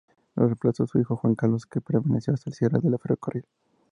Lo 0.35 0.47
reemplazó 0.47 0.87
su 0.87 0.99
hijo 0.99 1.15
Juan 1.15 1.35
Carlos, 1.35 1.67
que 1.67 1.79
permaneció 1.79 2.33
hasta 2.33 2.49
el 2.49 2.55
cierre 2.55 2.79
del 2.79 2.97
ferrocarril. 2.97 3.45